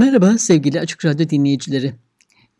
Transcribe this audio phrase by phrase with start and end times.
[0.00, 1.94] Merhaba sevgili Açık Radyo dinleyicileri.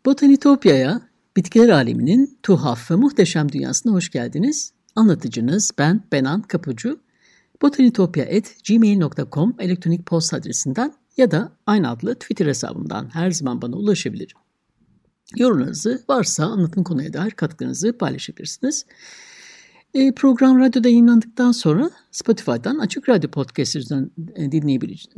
[0.05, 1.01] Botanitopya'ya,
[1.37, 4.73] bitkiler aleminin tuhaf ve muhteşem dünyasına hoş geldiniz.
[4.95, 6.99] Anlatıcınız ben Benan Kapucu.
[7.61, 14.37] botanitopya.gmail.com elektronik posta adresinden ya da aynı adlı Twitter hesabımdan her zaman bana ulaşabilirim.
[15.35, 18.85] Yorumlarınızı varsa anlatım konuya dair katkınızı paylaşabilirsiniz.
[19.93, 24.11] E, program radyoda yayınlandıktan sonra Spotify'dan Açık Radyo Podcast üzerinden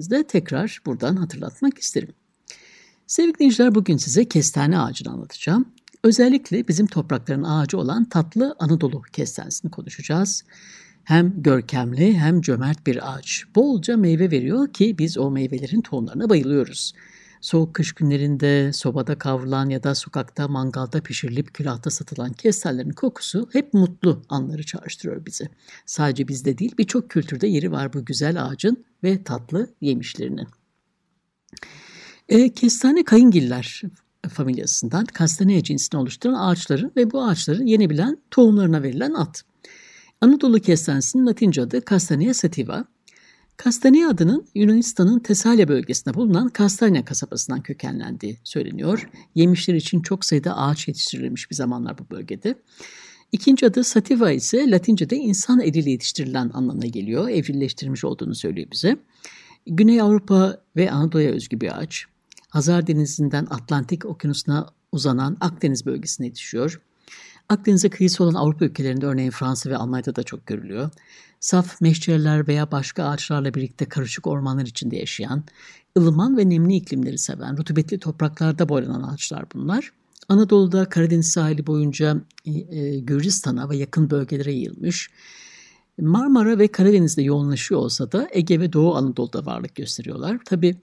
[0.10, 2.10] de tekrar buradan hatırlatmak isterim.
[3.08, 5.66] Sevgili dinleyiciler bugün size kestane ağacını anlatacağım.
[6.04, 10.44] Özellikle bizim toprakların ağacı olan tatlı Anadolu kestanesini konuşacağız.
[11.04, 13.44] Hem görkemli hem cömert bir ağaç.
[13.56, 16.94] Bolca meyve veriyor ki biz o meyvelerin tohumlarına bayılıyoruz.
[17.44, 23.74] Soğuk kış günlerinde sobada kavrulan ya da sokakta mangalda pişirilip külahta satılan kestanelerin kokusu hep
[23.74, 25.50] mutlu anları çağrıştırıyor bizi.
[25.86, 30.48] Sadece bizde değil birçok kültürde yeri var bu güzel ağacın ve tatlı yemişlerinin.
[32.30, 33.82] E, kestane kayıngiller
[34.30, 39.36] familyasından kastaneye cinsini oluşturan ağaçların ve bu ağaçların yenebilen tohumlarına verilen ad.
[40.22, 42.86] Anadolu kestanesinin latince adı Castanea sativa.
[43.58, 49.10] Kastanya adının Yunanistan'ın Tesalya bölgesinde bulunan Kastanya kasabasından kökenlendiği söyleniyor.
[49.36, 52.56] Yemişler için çok sayıda ağaç yetiştirilmiş bir zamanlar bu bölgede.
[53.32, 57.30] İkinci adı sativa ise Latince'de insan eliyle yetiştirilen anlamına geliyor.
[57.30, 58.98] Evcilleştirilmiş olduğunu söylüyor bize.
[59.68, 62.06] Güney Avrupa ve Anadolu'ya özgü bir ağaç.
[62.50, 66.82] Hazar Denizi'nden Atlantik Okyanusu'na uzanan Akdeniz bölgesine yetişiyor.
[67.50, 70.90] Akdeniz'e kıyısı olan Avrupa ülkelerinde örneğin Fransa ve Almanya'da da çok görülüyor.
[71.40, 75.44] Saf meşçeler veya başka ağaçlarla birlikte karışık ormanlar içinde yaşayan,
[75.98, 79.92] ılıman ve nemli iklimleri seven, rutubetli topraklarda boylanan ağaçlar bunlar.
[80.30, 85.10] Anadolu'da Karadeniz sahili boyunca e, e, Gürcistan'a ve yakın bölgelere yayılmış.
[86.02, 90.40] Marmara ve Karadeniz'de yoğunlaşıyor olsa da Ege ve Doğu Anadolu'da varlık gösteriyorlar.
[90.46, 90.76] Tabi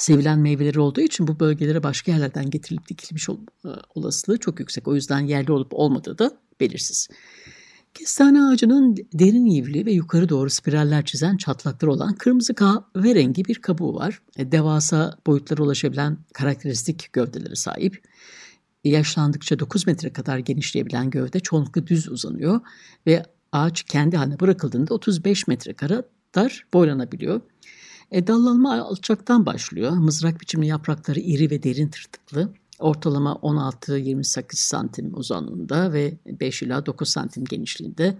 [0.00, 4.88] sevilen meyveleri olduğu için bu bölgelere başka yerlerden getirilip dikilmiş ol, e, olasılığı çok yüksek.
[4.88, 6.30] O yüzden yerli olup olmadığı da
[6.60, 7.08] belirsiz.
[7.94, 13.94] Kestane ağacının derin ivli ve yukarı doğru spiraller çizen çatlakları olan kırmızı kahverengi bir kabuğu
[13.94, 14.22] var.
[14.36, 18.02] E, devasa boyutlara ulaşabilen karakteristik gövdeleri sahip.
[18.84, 22.60] Yaşlandıkça 9 metre kadar genişleyebilen gövde çoğunlukla düz uzanıyor
[23.06, 23.22] ve
[23.52, 27.40] ağaç kendi haline bırakıldığında 35 metre kadar boylanabiliyor.
[28.10, 29.90] E, dallanma alçaktan başlıyor.
[29.90, 32.52] Mızrak biçimli yaprakları iri ve derin tırtıklı.
[32.78, 38.18] Ortalama 16-28 santim uzanlığında ve 5 ila 9 santim genişliğinde.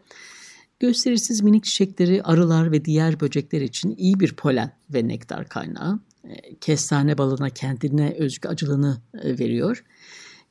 [0.80, 6.00] Gösterisiz minik çiçekleri arılar ve diğer böcekler için iyi bir polen ve nektar kaynağı.
[6.24, 9.84] E, kestane balına kendine özgü acılığını e, veriyor.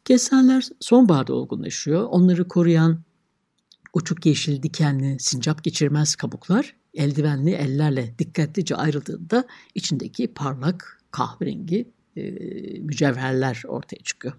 [0.05, 2.03] Kestaneler sonbaharda olgunlaşıyor.
[2.03, 2.99] Onları koruyan
[3.93, 9.43] uçuk yeşil, dikenli, sincap geçirmez kabuklar eldivenli ellerle dikkatlice ayrıldığında
[9.75, 12.21] içindeki parlak kahverengi e,
[12.79, 14.33] mücevherler ortaya çıkıyor.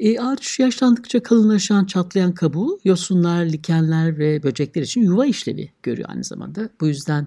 [0.00, 6.24] E, ağaç yaşlandıkça kalınlaşan, çatlayan kabuğu yosunlar, likenler ve böcekler için yuva işlevi görüyor aynı
[6.24, 6.70] zamanda.
[6.80, 7.26] Bu yüzden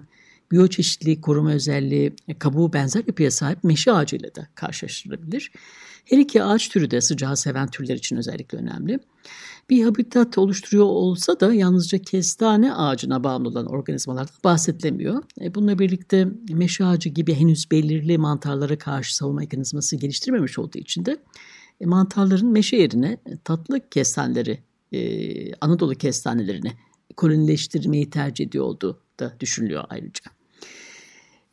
[0.52, 5.52] biyoçeşitlilik koruma özelliği e, kabuğu benzer yapıya sahip meşe ağacıyla da karşılaştırılabilir.
[6.04, 8.98] Her iki ağaç türü de sıcağı seven türler için özellikle önemli.
[9.70, 15.22] Bir habitat oluşturuyor olsa da yalnızca kestane ağacına bağımlı olan organizmalardan bahsedilemiyor.
[15.40, 21.04] E, bununla birlikte meşe ağacı gibi henüz belirli mantarlara karşı savunma mekanizması geliştirmemiş olduğu için
[21.04, 21.16] de
[21.80, 24.62] e, mantarların meşe yerine tatlı kestaneleri,
[25.60, 26.72] Anadolu kestanelerini
[27.16, 30.30] kolonileştirmeyi tercih ediyor olduğu da düşünülüyor ayrıca.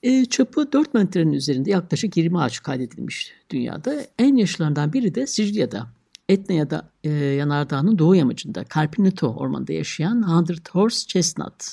[0.04, 4.06] E, çapı 4 metrenin üzerinde yaklaşık 20 ağaç kaydedilmiş dünyada.
[4.20, 5.88] En yaşlılarından biri de Sicilya'da.
[6.30, 11.64] Etna ya da e, yanardağının doğu yamacında Carpinito ormanında yaşayan Hundred Horse Chestnut,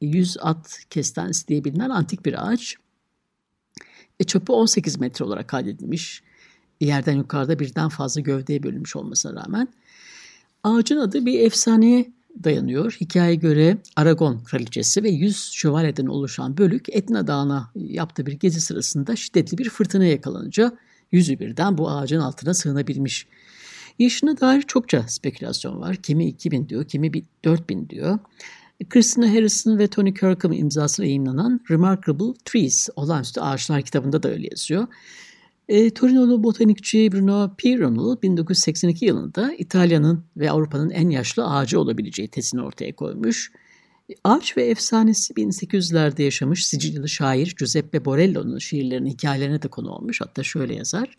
[0.00, 2.76] 100 at kestanesi diye bilinen antik bir ağaç.
[4.20, 6.22] E, çapı 18 metre olarak kaydedilmiş.
[6.80, 9.68] Yerden yukarıda birden fazla gövdeye bölünmüş olmasına rağmen.
[10.64, 12.12] Ağacın adı bir efsaneye
[12.44, 12.96] dayanıyor.
[13.00, 19.16] Hikayeye göre Aragon kraliçesi ve 100 şövalyeden oluşan bölük Etna Dağı'na yaptığı bir gezi sırasında
[19.16, 20.78] şiddetli bir fırtına yakalanınca
[21.12, 23.26] yüzü birden bu ağacın altına sığınabilmiş.
[23.98, 25.96] Yaşına dair çokça spekülasyon var.
[25.96, 27.12] Kimi 2000 diyor, kimi
[27.44, 28.18] 4000 diyor.
[28.88, 34.86] Christina Harrison ve Tony Kirkham imzasıyla yayınlanan Remarkable Trees, Olağanüstü Ağaçlar kitabında da öyle yazıyor.
[35.68, 42.62] E, Torinolu botanikçi Bruno Pironul 1982 yılında İtalya'nın ve Avrupa'nın en yaşlı ağacı olabileceği tezini
[42.62, 43.52] ortaya koymuş.
[44.24, 50.20] Ağaç ve efsanesi 1800'lerde yaşamış Sicilyalı şair Giuseppe Borello'nun şiirlerinin hikayelerine de konu olmuş.
[50.20, 51.16] Hatta şöyle yazar.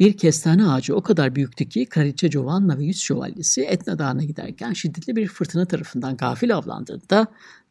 [0.00, 4.72] Bir kestane ağacı o kadar büyüktü ki Kraliçe Giovanna ve Yüz Şövalyesi Etna Dağı'na giderken
[4.72, 7.26] şiddetli bir fırtına tarafından gafil avlandığında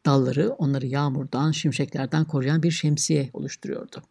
[0.06, 4.02] dalları onları yağmurdan, şimşeklerden koruyan bir şemsiye oluşturuyordu.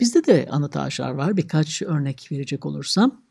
[0.00, 1.36] Bizde de anıt ağaçlar var.
[1.36, 3.22] Birkaç örnek verecek olursam.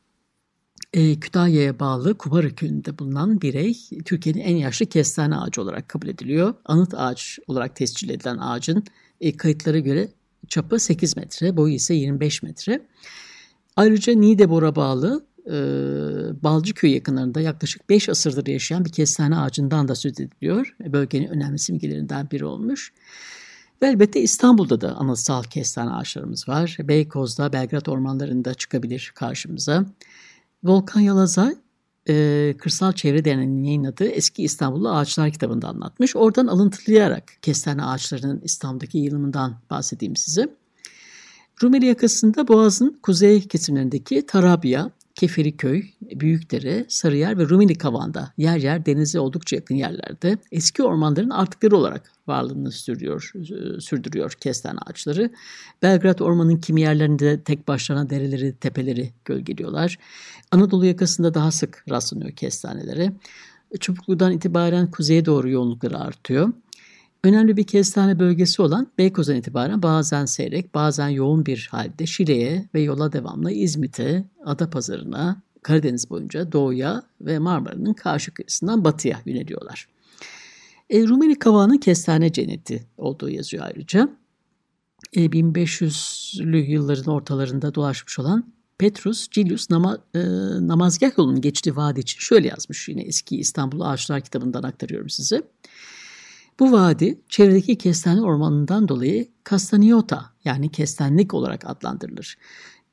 [0.93, 6.53] E, Kütahya'ya bağlı Kubarı köyünde bulunan birey Türkiye'nin en yaşlı kestane ağacı olarak kabul ediliyor.
[6.65, 8.83] Anıt ağaç olarak tescil edilen ağacın
[9.21, 10.07] e, kayıtlara göre
[10.47, 12.81] çapı 8 metre, boyu ise 25 metre.
[13.75, 15.53] Ayrıca Niğdebor'a bağlı e,
[16.43, 20.75] Balcıköy yakınlarında yaklaşık 5 asırdır yaşayan bir kestane ağacından da söz ediliyor.
[20.79, 22.93] Bölgenin önemli simgelerinden biri olmuş.
[23.81, 26.77] Ve elbette İstanbul'da da anıtsal kestane ağaçlarımız var.
[26.79, 29.85] Beykoz'da, Belgrad ormanlarında çıkabilir karşımıza.
[30.63, 31.53] Volkan Yalaza
[32.09, 36.15] e, Kırsal Çevre Derneği'nin yayınladığı Eski İstanbullu Ağaçlar kitabında anlatmış.
[36.15, 40.49] Oradan alıntılayarak kestane ağaçlarının İstanbul'daki yayılımından bahsedeyim size.
[41.63, 49.19] Rumeli yakasında Boğaz'ın kuzey kesimlerindeki Tarabya, Keferiköy, Büyükdere, Sarıyer ve Rumeli Kavan'da yer yer denize
[49.19, 53.31] oldukça yakın yerlerde eski ormanların artıkları olarak varlığını sürdürüyor,
[53.79, 55.31] sürdürüyor kestane ağaçları.
[55.81, 59.97] Belgrad ormanın kimi yerlerinde tek başlarına dereleri, tepeleri gölgeliyorlar.
[60.51, 63.13] Anadolu yakasında daha sık rastlanıyor kestanelere.
[63.79, 66.53] Çubuklu'dan itibaren kuzeye doğru yoğunlukları artıyor.
[67.25, 72.81] Önemli bir kestane bölgesi olan Beykoz'dan itibaren bazen seyrek, bazen yoğun bir halde Şile'ye ve
[72.81, 79.87] yola devamlı İzmit'e, Adapazarı'na, Karadeniz boyunca doğuya ve Marmara'nın karşı kıyısından batıya yöneliyorlar.
[80.89, 84.09] E, Rumeli Kavağı'nın kestane cenneti olduğu yazıyor ayrıca.
[85.13, 90.19] E, 1500'lü yılların ortalarında dolaşmış olan Petrus Cilius nama, e,
[90.67, 95.41] namazgah yolunun geçtiği vadi için şöyle yazmış yine eski İstanbul Ağaçlar kitabından aktarıyorum size.
[96.59, 102.37] Bu vadi çevredeki kestane ormanından dolayı Castaniota yani kestenlik olarak adlandırılır.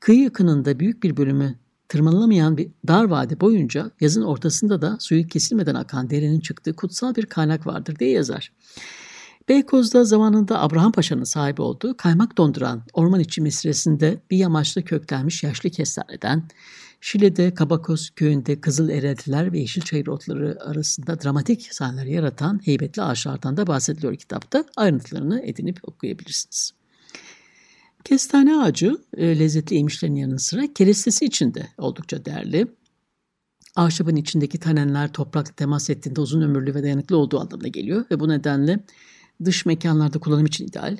[0.00, 5.74] Kıyı yakınında büyük bir bölümü tırmanılamayan bir dar vadi boyunca yazın ortasında da suyu kesilmeden
[5.74, 8.52] akan derenin çıktığı kutsal bir kaynak vardır diye yazar.
[9.48, 15.70] Beykoz'da zamanında Abraham Paşa'nın sahibi olduğu kaymak donduran orman içi mesresinde bir yamaçta köklenmiş yaşlı
[15.70, 16.48] kestaneden,
[17.04, 23.56] Şile'de Kabakos köyünde kızıl eriltiler ve yeşil çayır otları arasında dramatik sahneler yaratan heybetli ağaçlardan
[23.56, 24.64] da bahsediliyor kitapta.
[24.76, 26.72] Ayrıntılarını edinip okuyabilirsiniz.
[28.04, 32.66] Kestane ağacı e, lezzetli yemişlerin yanı sıra kerestesi için de oldukça değerli.
[33.76, 38.28] Ahşabın içindeki tanenler toprakla temas ettiğinde uzun ömürlü ve dayanıklı olduğu anlamına geliyor ve bu
[38.28, 38.80] nedenle
[39.44, 40.96] dış mekanlarda kullanım için ideal.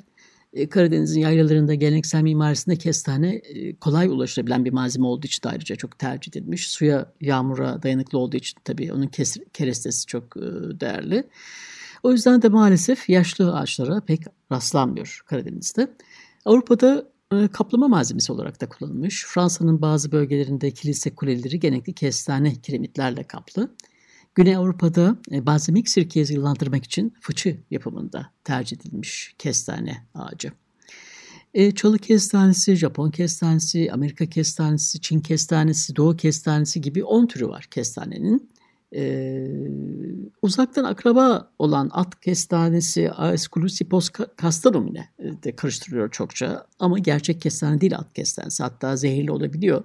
[0.53, 5.75] E, Karadeniz'in yaylalarında geleneksel mimarisinde kestane e, kolay ulaşılabilen bir malzeme olduğu için de ayrıca
[5.75, 6.71] çok tercih edilmiş.
[6.71, 9.11] Suya, yağmura dayanıklı olduğu için tabii onun
[9.53, 10.41] kerestesi çok e,
[10.79, 11.23] değerli.
[12.03, 15.87] O yüzden de maalesef yaşlı ağaçlara pek rastlanmıyor Karadeniz'de.
[16.45, 17.13] Avrupa'da
[17.51, 19.25] kaplama malzemesi olarak da kullanılmış.
[19.27, 23.69] Fransa'nın bazı bölgelerinde kilise kuleleri genellikle kestane kiremitlerle kaplı.
[24.35, 30.51] Güney Avrupa'da e, balsamik sirkeye yıllandırmak için fıçı yapımında tercih edilmiş kestane ağacı.
[31.53, 37.67] E, çalı kestanesi, Japon kestanesi, Amerika kestanesi, Çin kestanesi, Doğu kestanesi gibi 10 türü var
[37.71, 38.53] kestanenin.
[38.95, 39.47] Ee,
[40.41, 44.09] uzaktan akraba olan at kestanesi Aesculusipos
[44.41, 46.67] castanumine de karıştırılıyor çokça.
[46.79, 48.63] Ama gerçek kestane değil at kestanesi.
[48.63, 49.83] Hatta zehirli olabiliyor.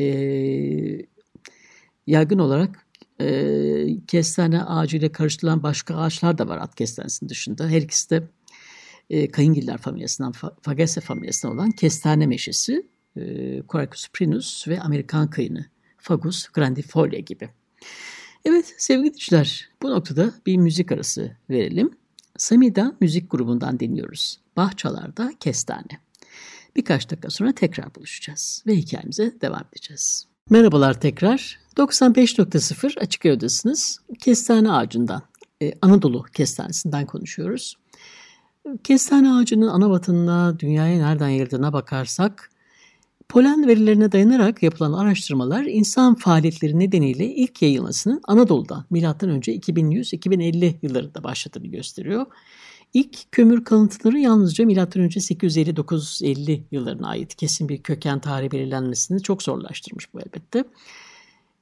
[0.00, 1.06] Ee,
[2.06, 2.89] yaygın olarak
[3.20, 7.68] e, kestane ağacıyla karıştırılan başka ağaçlar da var at kestanesinin dışında.
[7.68, 8.22] Her ikisi de
[9.10, 12.86] e, kayıngiller familyasından, Fagaceae familyasından olan kestane meşesi,
[13.16, 15.66] e, Quercus prinus ve Amerikan kayını,
[15.98, 17.48] Fagus grandifolia gibi.
[18.44, 21.90] Evet sevgili dinleyiciler bu noktada bir müzik arası verelim.
[22.36, 24.40] Samida müzik grubundan dinliyoruz.
[24.56, 26.00] Bahçalarda Kestane.
[26.76, 30.26] Birkaç dakika sonra tekrar buluşacağız ve hikayemize devam edeceğiz.
[30.50, 31.60] Merhabalar tekrar.
[31.80, 34.00] 95.0 Açık Radyo'dasınız.
[34.18, 35.22] Kestane ağacından,
[35.62, 37.76] e, Anadolu kestanesinden konuşuyoruz.
[38.84, 42.50] Kestane ağacının ana vatanına, dünyaya nereden yayıldığına bakarsak,
[43.28, 49.00] polen verilerine dayanarak yapılan araştırmalar insan faaliyetleri nedeniyle ilk yayılmasının Anadolu'da M.Ö.
[49.00, 52.26] 2100-2050 yıllarında başladığını gösteriyor.
[52.94, 54.74] İlk kömür kalıntıları yalnızca M.Ö.
[54.74, 60.64] 850-950 yıllarına ait kesin bir köken tarihi belirlenmesini çok zorlaştırmış bu elbette.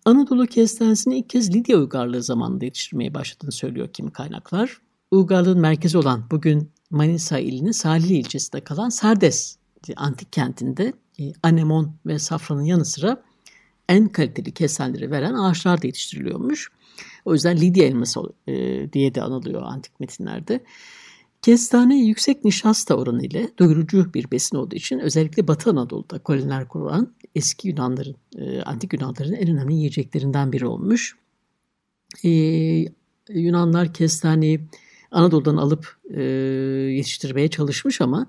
[0.08, 4.80] Anadolu kestanesini ilk kez Lidya uygarlığı zamanında yetiştirmeye başladığını söylüyor kimi kaynaklar.
[5.10, 9.56] Uygarlığın merkezi olan bugün Manisa ilinin Salihli ilçesinde kalan Sardes
[9.96, 13.22] antik kentinde e, anemon ve safranın yanı sıra
[13.88, 16.68] en kaliteli kesenleri veren ağaçlar da yetiştiriliyormuş.
[17.24, 18.54] O yüzden Lidya elması e,
[18.92, 20.60] diye de anılıyor antik metinlerde.
[21.42, 27.14] Kestane yüksek nişasta oranı ile doyurucu bir besin olduğu için özellikle Batı Anadolu'da koloniler kuran
[27.34, 31.16] eski Yunanların, e, antik Yunanların en önemli yiyeceklerinden biri olmuş.
[32.24, 32.30] E,
[33.28, 34.60] Yunanlar kestaneyi
[35.10, 36.22] Anadolu'dan alıp e,
[36.92, 38.26] yetiştirmeye çalışmış ama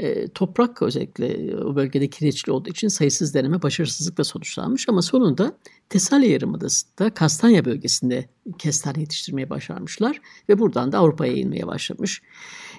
[0.00, 5.52] e, toprak özellikle o bölgede kireçli olduğu için sayısız deneme başarısızlıkla sonuçlanmış ama sonunda
[5.88, 8.28] Tesalya Yarımadası'nda Kastanya bölgesinde
[8.58, 12.22] kestane yetiştirmeye başarmışlar ve buradan da Avrupa'ya inmeye başlamış.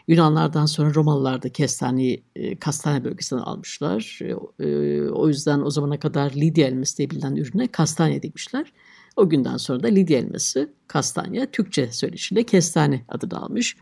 [0.08, 4.20] Yunanlardan sonra Romalılar da kestaneyi e, Kastanya bölgesinden almışlar.
[4.22, 8.74] E, e, o yüzden o zamana kadar Lidya elması diye bilinen ürüne kastanya demişler.
[9.16, 13.76] O günden sonra da Lidya elması kastanya Türkçe söyleşiyle kestane adını almış.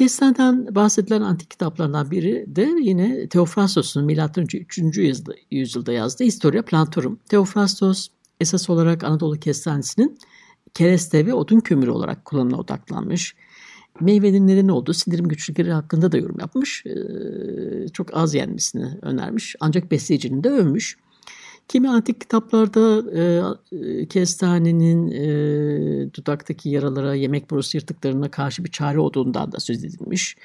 [0.00, 4.42] Kestaneden bahsedilen antik kitaplardan biri de yine Teofrastos'un M.Ö.
[4.42, 4.78] 3.
[4.78, 7.18] Yüzyılda, yüzyılda yazdığı Historia Plantorum.
[7.28, 8.08] Teofrastos
[8.40, 10.18] esas olarak Anadolu kestanesinin
[10.74, 13.34] kereste ve odun kömürü olarak kullanımına odaklanmış.
[14.00, 16.86] Meyvenin neden olduğu sindirim güçlükleri hakkında da yorum yapmış.
[16.86, 19.56] Ee, çok az yenmesini önermiş.
[19.60, 20.96] Ancak besleyicinin de övmüş.
[21.70, 23.02] Kimi antik kitaplarda
[23.72, 30.36] e, kestanenin e, dudaktaki yaralara, yemek borusu yırtıklarına karşı bir çare olduğundan da söz edilmiş.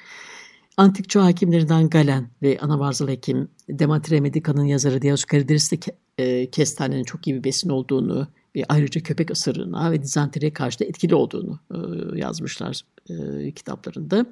[0.76, 5.78] Antik çağ hekimlerinden Galen ve Anavarzalı hekim Demetria Medica'nın yazarı Dioscorides de
[6.18, 10.84] e, kestanenin çok iyi bir besin olduğunu ve ayrıca köpek ısırığına ve dizanteriye karşı da
[10.84, 11.78] etkili olduğunu e,
[12.18, 14.26] yazmışlar e, kitaplarında.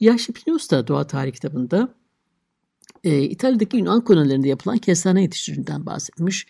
[0.00, 1.88] Yaşlı Plinius da Doğa Tarih kitabında
[3.04, 6.46] e, İtalya'daki Yunan kolonilerinde yapılan kestane yetiştiricinden bahsetmiş.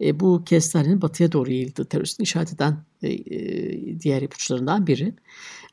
[0.00, 5.14] E, bu kestanenin batıya doğru yayıldığı teröristini işaret eden e, e, diğer ipuçlarından biri.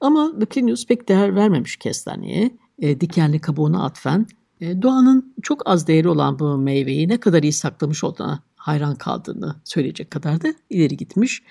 [0.02, 2.52] Ama Plinius pek değer vermemiş kestaneye.
[2.80, 4.28] E, dikenli kabuğuna atfen
[4.62, 9.56] e, doğanın çok az değeri olan bu meyveyi ne kadar iyi saklamış olduğuna hayran kaldığını
[9.64, 11.44] söyleyecek kadar da ileri gitmiş.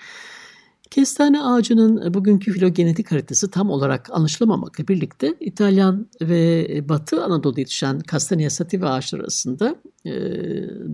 [0.91, 8.01] Kestane ağacının e, bugünkü filogenetik haritası tam olarak anlaşılamamakla birlikte İtalyan ve Batı Anadolu yetişen
[8.11, 9.75] Castanea sativa ağaçları arasında
[10.05, 10.11] e,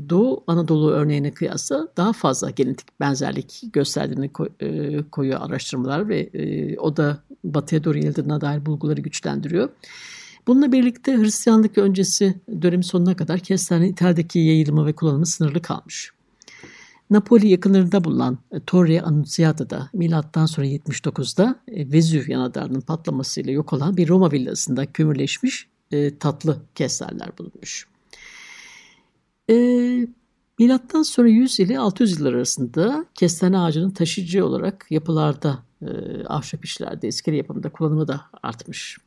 [0.10, 6.30] Doğu Anadolu örneğine kıyasla daha fazla genetik benzerlik gösterdiğini e, koyuyor araştırmalar ve
[6.80, 9.70] o da Batı'ya doğru yayıldığına dair bulguları güçlendiriyor.
[10.48, 16.12] Bununla birlikte Hristiyanlık öncesi dönem sonuna kadar kestane İtalya'daki yayılımı ve kullanımı sınırlı kalmış.
[17.10, 23.98] Napoli yakınlarında bulunan e, Torre Annunziata'da milattan sonra 79'da e, Vezüv yanardağının patlamasıyla yok olan
[23.98, 27.88] bir Roma villasında kömürleşmiş e, tatlı keserler bulunmuş.
[29.50, 29.55] E,
[30.60, 35.88] milattan sonra 100 ile 600 yıllar arasında kestane ağacının taşıyıcı olarak yapılarda, e,
[36.27, 38.98] ahşap işlerde, iskele yapımında kullanımı da artmış.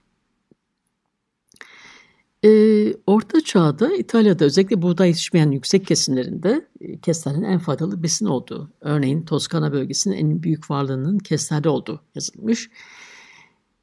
[2.47, 8.71] E, Orta Çağ'da İtalya'da özellikle buğday yetişmeyen yüksek kesimlerinde e, kestanenin en faydalı besin olduğu,
[8.81, 12.71] örneğin Toskana bölgesinin en büyük varlığının kestane olduğu yazılmış.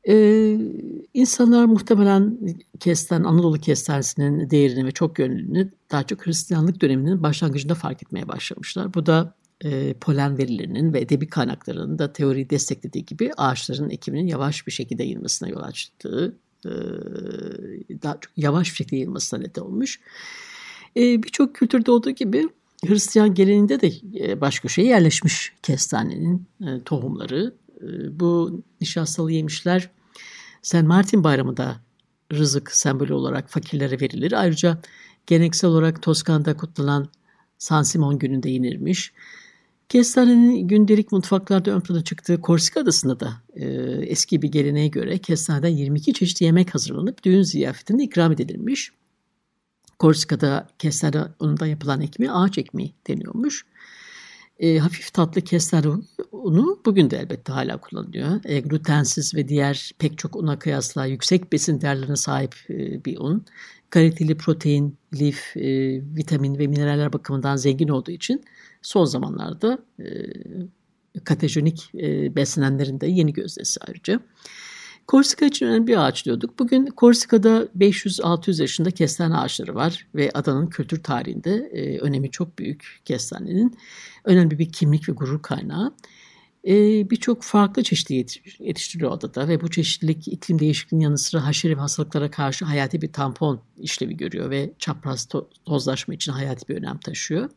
[0.08, 0.58] Ee,
[1.13, 2.38] insanlar muhtemelen
[2.79, 8.93] kesten, Anadolu kestanesinin değerini ve çok yönlülüğünü daha çok Hristiyanlık döneminin başlangıcında fark etmeye başlamışlar.
[8.93, 14.67] Bu da e, polen verilerinin ve edebi kaynaklarının da teoriyi desteklediği gibi ağaçların ekiminin yavaş
[14.67, 16.38] bir şekilde yayılmasına yol açtığı
[18.03, 20.00] daha çok yavaş bir şekilde yayılmasına neden olmuş.
[20.98, 22.50] E, birçok kültürde olduğu gibi
[22.86, 26.48] Hristiyan geleneğinde de e, baş köşeye yerleşmiş kestanenin
[26.86, 27.55] tohumları.
[28.12, 29.89] Bu nişastalı yemişler
[30.62, 30.84] St.
[30.84, 31.75] Martin bayramında
[32.34, 34.32] rızık sembolü olarak fakirlere verilir.
[34.32, 34.82] Ayrıca
[35.27, 37.10] geleneksel olarak Toskana'da kutlanan
[37.58, 39.13] San Simon gününde yenirmiş.
[39.90, 43.66] Kestanenin gündelik mutfaklarda ön plana çıktığı Korsika Adası'nda da e,
[44.08, 48.92] eski bir geleneğe göre kestaneden 22 çeşit yemek hazırlanıp düğün ziyafetinde ikram edilmiş.
[50.00, 53.66] Korsika'da kestane unundan yapılan ekmeği ağaç ekmeği deniyormuş.
[54.60, 55.88] E, hafif tatlı kestane
[56.32, 58.40] unu bugün de elbette hala kullanılıyor.
[58.46, 63.46] E, glutensiz ve diğer pek çok una kıyasla yüksek besin değerlerine sahip e, bir un.
[63.90, 68.44] Kaliteli protein, lif, e, vitamin ve mineraller bakımından zengin olduğu için
[68.84, 70.06] son zamanlarda e,
[71.24, 74.20] katejonik e, beslenenlerin de yeni gözdesi ayrıca.
[75.08, 76.60] Korsika için önemli bir ağaç diyorduk.
[76.60, 83.02] Bugün Korsika'da 500-600 yaşında kestane ağaçları var ve adanın kültür tarihinde e, önemi çok büyük
[83.06, 83.78] kestanenin.
[84.24, 85.94] Önemli bir kimlik ve gurur kaynağı.
[86.68, 86.74] e,
[87.10, 88.25] birçok farklı çeşitli
[88.60, 93.13] yetiştiriyor adada ve bu çeşitlilik iklim değişikliğinin yanı sıra haşere ve hastalıklara karşı hayati bir
[93.13, 97.50] tampon işlevi görüyor ve çapraz to- tozlaşma için hayati bir önem taşıyor.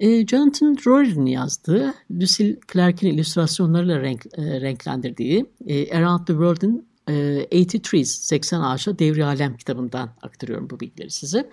[0.00, 7.82] E, Jonathan Rory'nin yazdığı, Lucille Clark'in illüstrasyonlarıyla renk, e, renklendirdiği e, Around the World'in 80
[7.82, 11.50] Trees, 80 Ağaçla Devri Alem kitabından aktarıyorum bu bilgileri size.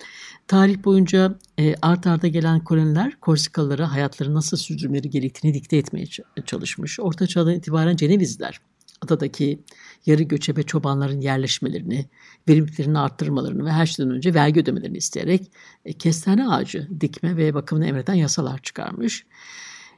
[0.47, 6.05] Tarih boyunca e, art arda gelen koloniler Korsikalılara hayatları nasıl sürdürmeleri gerektiğini dikte etmeye
[6.45, 6.99] çalışmış.
[6.99, 8.61] Orta Çağ'dan itibaren Cenevizler
[9.01, 9.59] adadaki
[10.05, 12.05] yarı göçebe çobanların yerleşmelerini,
[12.49, 15.51] verimliliklerini arttırmalarını ve her şeyden önce vergi ödemelerini isteyerek
[15.85, 19.25] e, kestane ağacı dikme ve bakımını emreden yasalar çıkarmış.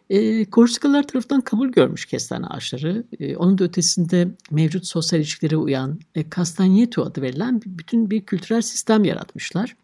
[0.09, 3.03] E, Korsikalılar tarafından kabul görmüş kestane ağaçları.
[3.19, 8.61] E, onun da ötesinde mevcut sosyal ilişkilere uyan e, Castagneto adı verilen bütün bir kültürel
[8.61, 9.75] sistem yaratmışlar.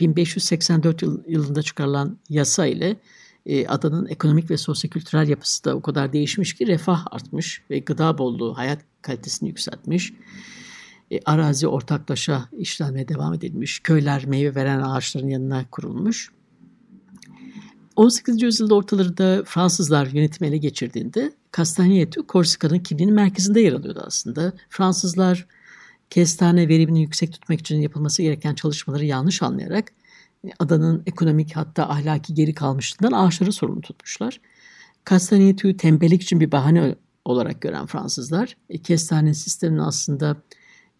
[0.00, 2.96] 1584 yıl, yılında çıkarılan yasa ile
[3.46, 8.18] e, adanın ekonomik ve sosyokültürel yapısı da o kadar değişmiş ki refah artmış ve gıda
[8.18, 10.12] bolluğu hayat kalitesini yükseltmiş.
[11.10, 13.80] E, arazi ortaklaşa işlenmeye devam edilmiş.
[13.80, 16.30] Köyler meyve veren ağaçların yanına kurulmuş.
[17.96, 18.42] 18.
[18.42, 24.52] yüzyılda ortalarında Fransızlar yönetimi ele geçirdiğinde Castagneto Korsika'nın kimliğinin merkezinde yer alıyordu aslında.
[24.68, 25.46] Fransızlar
[26.10, 29.92] kestane verimini yüksek tutmak için yapılması gereken çalışmaları yanlış anlayarak
[30.58, 34.40] adanın ekonomik hatta ahlaki geri kalmışlığından ağaçları sorumlu tutmuşlar.
[35.10, 36.94] Castagneto'yu tembellik için bir bahane
[37.24, 40.36] olarak gören Fransızlar, e, kestane sisteminin aslında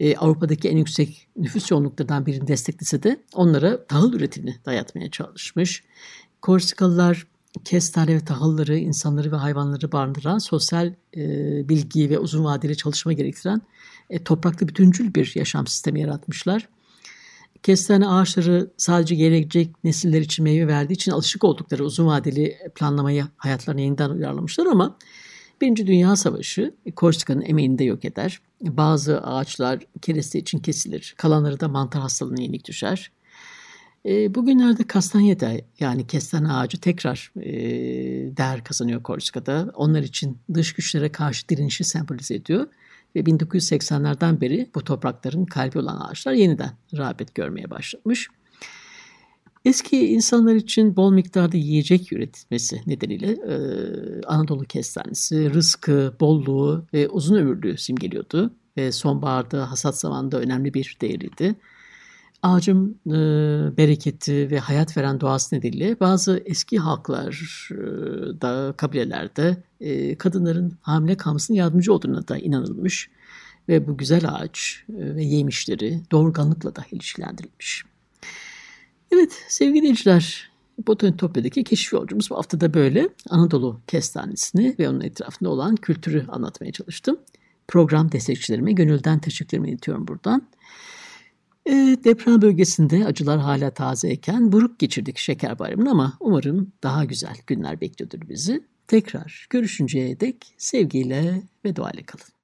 [0.00, 5.84] e, Avrupa'daki en yüksek nüfus yoğunluklarından birini desteklese de onlara tahıl üretimini dayatmaya çalışmış.
[6.42, 7.26] Korsikalılar
[7.64, 11.22] kestane ve tahılları, insanları ve hayvanları barındıran sosyal e,
[11.68, 13.62] bilgi ve uzun vadeli çalışma gerektiren
[14.10, 16.68] e, toprakta bütüncül bir yaşam sistemi yaratmışlar.
[17.62, 23.80] Kestane ağaçları sadece gelecek nesiller için meyve verdiği için alışık oldukları uzun vadeli planlamayı hayatlarına
[23.80, 24.96] yeniden uyarlamışlar ama
[25.60, 28.40] Birinci Dünya Savaşı Korsika'nın emeğini de yok eder.
[28.62, 31.14] Bazı ağaçlar kereste için kesilir.
[31.18, 33.10] Kalanları da mantar hastalığına yenik düşer.
[34.06, 37.52] E, bugünlerde kastanyeta yani kestane ağacı tekrar e,
[38.36, 39.70] değer kazanıyor Korsika'da.
[39.74, 42.66] Onlar için dış güçlere karşı direnişi sembolize ediyor.
[43.16, 48.28] Ve 1980'lerden beri bu toprakların kalbi olan ağaçlar yeniden rağbet görmeye başlamış.
[49.64, 53.56] Eski insanlar için bol miktarda yiyecek üretilmesi nedeniyle e,
[54.26, 58.54] Anadolu kestanesi rızkı, bolluğu ve uzun ömürlüğü simgeliyordu.
[58.76, 61.54] Ve sonbaharda hasat zamanında önemli bir değeriydi.
[62.42, 63.12] Ağacın e,
[63.76, 67.76] bereketi ve hayat veren doğası nedeniyle bazı eski halklar e,
[68.40, 73.10] da kabilelerde e, kadınların hamile kalmasının yardımcı olduğuna da inanılmış
[73.68, 77.84] ve bu güzel ağaç e, ve yemişleri doğurganlıkla da ilişkilendirilmiş.
[79.12, 80.50] Evet sevgili dinleyiciler
[80.86, 86.72] Botanitopya'daki keşif yolcumuz bu hafta da böyle Anadolu kestanesini ve onun etrafında olan kültürü anlatmaya
[86.72, 87.16] çalıştım.
[87.68, 90.48] Program destekçilerime gönülden teşekkürlerimi iletiyorum buradan.
[91.66, 91.72] E,
[92.04, 98.28] deprem bölgesinde acılar hala tazeyken buruk geçirdik şeker bayramını ama umarım daha güzel günler bekliyordur
[98.28, 98.64] bizi.
[98.86, 102.39] Tekrar görüşünceye dek sevgiyle ve duayla kalın.